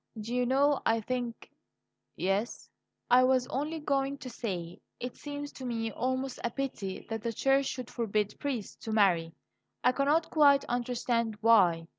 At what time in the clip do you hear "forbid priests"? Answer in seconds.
7.91-8.75